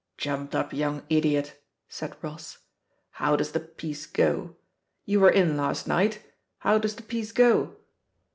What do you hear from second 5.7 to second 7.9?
night, how does the piece go?"